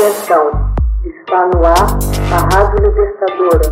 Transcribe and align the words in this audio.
Atenção, 0.00 0.72
está 1.04 1.46
no 1.48 1.62
ar 1.62 1.98
a 2.32 2.56
Rádio 2.56 2.86
Libertadora. 2.86 3.70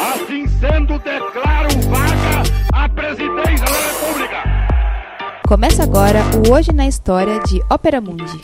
Assim 0.00 0.46
sendo, 0.46 0.98
declaro 1.00 1.68
vaga 1.90 2.42
a 2.72 2.88
presidência 2.88 3.66
da 3.66 4.06
República. 4.06 4.36
Começa 5.46 5.82
agora 5.82 6.20
o 6.48 6.54
Hoje 6.54 6.72
na 6.72 6.86
História 6.86 7.38
de 7.40 7.60
Ópera 7.70 8.00
Mundi. 8.00 8.40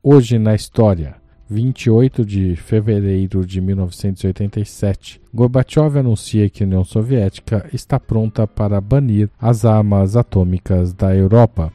Hoje 0.00 0.38
na 0.38 0.54
História. 0.54 1.19
28 1.50 2.24
de 2.24 2.54
fevereiro 2.54 3.44
de 3.44 3.60
1987, 3.60 5.20
Gorbachev 5.34 5.98
anuncia 5.98 6.48
que 6.48 6.62
a 6.62 6.66
União 6.66 6.84
Soviética 6.84 7.68
está 7.72 7.98
pronta 7.98 8.46
para 8.46 8.80
banir 8.80 9.28
as 9.36 9.64
armas 9.64 10.16
atômicas 10.16 10.92
da 10.92 11.12
Europa. 11.12 11.72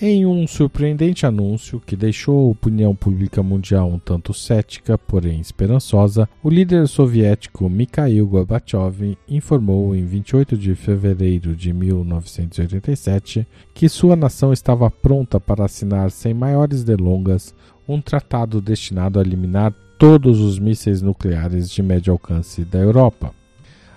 Em 0.00 0.24
um 0.24 0.46
surpreendente 0.46 1.26
anúncio 1.26 1.82
que 1.84 1.96
deixou 1.96 2.38
a 2.38 2.50
opinião 2.52 2.94
pública 2.94 3.42
mundial 3.42 3.88
um 3.88 3.98
tanto 3.98 4.32
cética, 4.32 4.96
porém 4.96 5.40
esperançosa, 5.40 6.28
o 6.40 6.48
líder 6.48 6.86
soviético 6.86 7.68
Mikhail 7.68 8.24
Gorbachev 8.24 9.18
informou 9.26 9.96
em 9.96 10.04
28 10.04 10.56
de 10.56 10.74
fevereiro 10.76 11.56
de 11.56 11.72
1987 11.72 13.44
que 13.74 13.88
sua 13.88 14.14
nação 14.14 14.52
estava 14.52 14.88
pronta 14.88 15.40
para 15.40 15.64
assinar 15.64 16.12
sem 16.12 16.32
maiores 16.32 16.84
delongas 16.84 17.52
um 17.88 18.00
tratado 18.00 18.60
destinado 18.60 19.18
a 19.18 19.22
eliminar 19.22 19.72
todos 19.98 20.40
os 20.40 20.58
mísseis 20.58 21.00
nucleares 21.00 21.70
de 21.70 21.82
médio 21.82 22.12
alcance 22.12 22.64
da 22.64 22.78
Europa. 22.78 23.32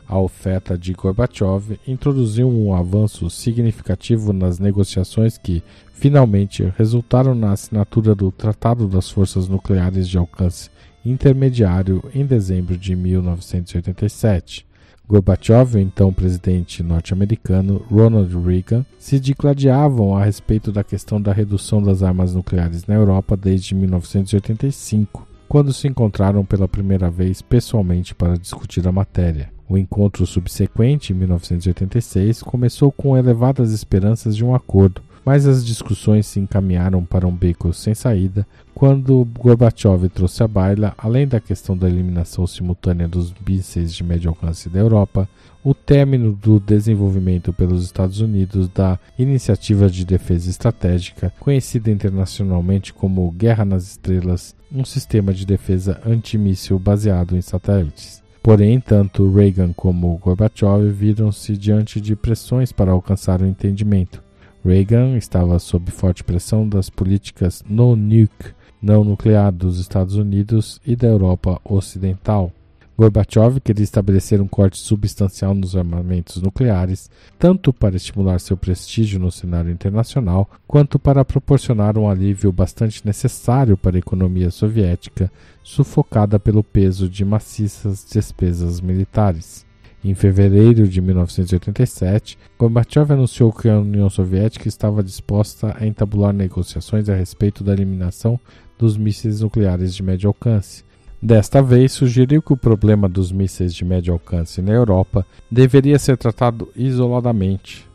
A 0.07 0.17
oferta 0.17 0.77
de 0.77 0.93
Gorbachev 0.93 1.79
introduziu 1.87 2.49
um 2.49 2.73
avanço 2.73 3.29
significativo 3.29 4.33
nas 4.33 4.59
negociações 4.59 5.37
que, 5.37 5.63
finalmente, 5.93 6.73
resultaram 6.77 7.35
na 7.35 7.51
assinatura 7.51 8.15
do 8.15 8.31
Tratado 8.31 8.87
das 8.87 9.09
Forças 9.09 9.47
Nucleares 9.47 10.09
de 10.09 10.17
Alcance 10.17 10.69
Intermediário 11.05 12.03
em 12.13 12.25
dezembro 12.25 12.77
de 12.77 12.95
1987. 12.95 14.70
Gorbachev, 15.07 15.79
então 15.79 16.13
presidente 16.13 16.81
norte-americano, 16.81 17.85
Ronald 17.91 18.33
Reagan, 18.39 18.85
se 18.97 19.19
digladiavam 19.19 20.15
a 20.15 20.23
respeito 20.23 20.71
da 20.71 20.83
questão 20.83 21.21
da 21.21 21.33
redução 21.33 21.81
das 21.81 22.01
armas 22.01 22.33
nucleares 22.33 22.85
na 22.87 22.95
Europa 22.95 23.35
desde 23.35 23.75
1985, 23.75 25.27
quando 25.49 25.73
se 25.73 25.87
encontraram 25.87 26.45
pela 26.45 26.67
primeira 26.67 27.09
vez 27.09 27.41
pessoalmente 27.41 28.15
para 28.15 28.37
discutir 28.37 28.87
a 28.87 28.91
matéria. 28.91 29.51
O 29.67 29.77
encontro 29.77 30.25
subsequente, 30.25 31.13
em 31.13 31.15
1986, 31.15 32.43
começou 32.43 32.91
com 32.91 33.17
elevadas 33.17 33.71
esperanças 33.71 34.35
de 34.35 34.43
um 34.43 34.53
acordo, 34.53 35.01
mas 35.25 35.47
as 35.47 35.65
discussões 35.65 36.25
se 36.25 36.39
encaminharam 36.39 37.03
para 37.05 37.27
um 37.27 37.35
beco 37.35 37.73
sem 37.73 37.93
saída 37.93 38.45
quando 38.73 39.27
Gorbachev 39.37 40.09
trouxe 40.09 40.41
à 40.41 40.47
baila, 40.47 40.95
além 40.97 41.27
da 41.27 41.39
questão 41.39 41.77
da 41.77 41.87
eliminação 41.87 42.47
simultânea 42.47 43.07
dos 43.07 43.31
mísseis 43.47 43.93
de 43.93 44.03
médio 44.03 44.29
alcance 44.29 44.69
da 44.69 44.79
Europa, 44.79 45.29
o 45.63 45.75
término 45.75 46.31
do 46.31 46.59
desenvolvimento 46.59 47.53
pelos 47.53 47.83
Estados 47.83 48.21
Unidos 48.21 48.67
da 48.69 48.97
Iniciativa 49.19 49.87
de 49.87 50.03
Defesa 50.03 50.49
Estratégica, 50.49 51.31
conhecida 51.39 51.91
internacionalmente 51.91 52.91
como 52.91 53.29
Guerra 53.31 53.63
nas 53.63 53.83
Estrelas, 53.83 54.55
um 54.73 54.83
sistema 54.83 55.31
de 55.31 55.45
defesa 55.45 56.01
antimíssil 56.03 56.79
baseado 56.79 57.37
em 57.37 57.41
satélites. 57.41 58.23
Porém, 58.41 58.79
tanto 58.79 59.31
Reagan 59.31 59.73
como 59.73 60.17
Gorbachev 60.17 60.89
viram-se 60.89 61.55
diante 61.55 62.01
de 62.01 62.15
pressões 62.15 62.71
para 62.71 62.91
alcançar 62.91 63.41
o 63.41 63.45
entendimento. 63.45 64.23
Reagan 64.63 65.17
estava 65.17 65.57
sob 65.57 65.89
forte 65.89 66.23
pressão 66.23 66.69
das 66.69 66.89
políticas 66.89 67.63
no 67.67 67.95
nuke, 67.95 68.53
não 68.81 69.03
nuclear 69.03 69.51
dos 69.51 69.79
Estados 69.79 70.15
Unidos 70.15 70.79
e 70.85 70.95
da 70.95 71.07
Europa 71.07 71.59
Ocidental. 71.63 72.51
Gorbachev 72.95 73.59
queria 73.59 73.83
estabelecer 73.83 74.39
um 74.39 74.47
corte 74.47 74.77
substancial 74.77 75.55
nos 75.55 75.75
armamentos 75.75 76.39
nucleares, 76.39 77.09
tanto 77.39 77.73
para 77.73 77.95
estimular 77.95 78.39
seu 78.39 78.55
prestígio 78.55 79.19
no 79.19 79.31
cenário 79.31 79.71
internacional, 79.71 80.47
quanto 80.67 80.99
para 80.99 81.25
proporcionar 81.25 81.97
um 81.97 82.07
alívio 82.07 82.51
bastante 82.51 83.03
necessário 83.03 83.75
para 83.75 83.97
a 83.97 83.99
economia 83.99 84.51
soviética, 84.51 85.31
sufocada 85.63 86.39
pelo 86.39 86.63
peso 86.63 87.09
de 87.09 87.25
maciças 87.25 88.05
despesas 88.07 88.79
militares. 88.79 89.65
Em 90.03 90.15
fevereiro 90.15 90.87
de 90.87 90.99
1987, 90.99 92.37
Gorbachev 92.57 93.13
anunciou 93.13 93.53
que 93.53 93.69
a 93.69 93.79
União 93.79 94.09
Soviética 94.09 94.67
estava 94.67 95.03
disposta 95.03 95.75
a 95.79 95.85
entabular 95.85 96.33
negociações 96.33 97.07
a 97.07 97.15
respeito 97.15 97.63
da 97.63 97.71
eliminação 97.71 98.39
dos 98.79 98.97
mísseis 98.97 99.41
nucleares 99.41 99.93
de 99.93 100.01
médio 100.01 100.27
alcance. 100.27 100.83
Desta 101.21 101.61
vez, 101.61 101.91
sugeriu 101.91 102.41
que 102.41 102.51
o 102.51 102.57
problema 102.57 103.07
dos 103.07 103.31
mísseis 103.31 103.75
de 103.75 103.85
médio 103.85 104.11
alcance 104.11 104.59
na 104.59 104.71
Europa 104.71 105.23
deveria 105.51 105.99
ser 105.99 106.17
tratado 106.17 106.69
isoladamente. 106.75 107.87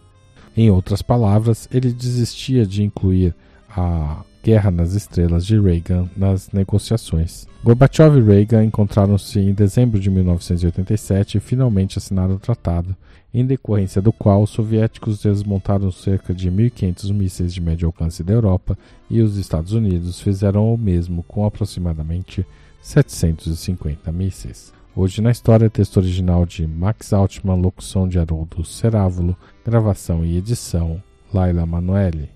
Em 0.56 0.70
outras 0.70 1.02
palavras, 1.02 1.68
ele 1.72 1.92
desistia 1.92 2.64
de 2.64 2.84
incluir 2.84 3.34
a 3.68 4.22
Guerra 4.46 4.70
nas 4.70 4.94
Estrelas 4.94 5.44
de 5.44 5.58
Reagan 5.58 6.08
nas 6.16 6.52
negociações. 6.52 7.48
Gorbachev 7.64 8.16
e 8.16 8.22
Reagan 8.22 8.62
encontraram-se 8.62 9.40
em 9.40 9.52
dezembro 9.52 9.98
de 9.98 10.08
1987 10.08 11.38
e 11.38 11.40
finalmente 11.40 11.98
assinaram 11.98 12.36
o 12.36 12.38
tratado, 12.38 12.94
em 13.34 13.44
decorrência 13.44 14.00
do 14.00 14.12
qual 14.12 14.44
os 14.44 14.50
soviéticos 14.50 15.20
desmontaram 15.20 15.90
cerca 15.90 16.32
de 16.32 16.48
1.500 16.48 17.12
mísseis 17.12 17.52
de 17.52 17.60
médio 17.60 17.88
alcance 17.88 18.22
da 18.22 18.34
Europa 18.34 18.78
e 19.10 19.20
os 19.20 19.36
Estados 19.36 19.72
Unidos 19.72 20.20
fizeram 20.20 20.72
o 20.72 20.78
mesmo 20.78 21.24
com 21.24 21.44
aproximadamente 21.44 22.46
750 22.80 24.12
mísseis. 24.12 24.72
Hoje 24.94 25.20
na 25.20 25.32
história, 25.32 25.68
texto 25.68 25.96
original 25.96 26.46
de 26.46 26.64
Max 26.68 27.12
Altman, 27.12 27.60
locução 27.60 28.08
de 28.08 28.16
Haroldo 28.16 28.64
Cerávulo, 28.64 29.36
gravação 29.64 30.24
e 30.24 30.36
edição 30.36 31.02
Laila 31.34 31.66
Manoeli. 31.66 32.35